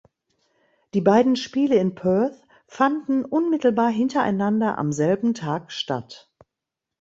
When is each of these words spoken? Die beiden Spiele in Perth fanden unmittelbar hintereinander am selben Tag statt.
Die 0.95 1.01
beiden 1.01 1.35
Spiele 1.35 1.75
in 1.75 1.93
Perth 1.93 2.43
fanden 2.65 3.23
unmittelbar 3.23 3.91
hintereinander 3.91 4.79
am 4.79 4.91
selben 4.91 5.35
Tag 5.35 5.71
statt. 5.71 6.33